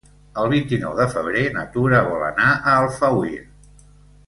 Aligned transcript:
El 0.43 0.47
vint-i-nou 0.53 0.95
de 0.99 1.05
febrer 1.11 1.43
na 1.59 1.67
Tura 1.77 2.01
vol 2.09 2.25
anar 2.31 2.49
a 2.55 2.75
Alfauir. 2.81 3.39